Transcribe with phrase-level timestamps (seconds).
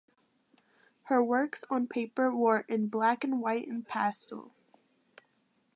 [1.03, 4.49] Her works on paper were in black and white and pastel.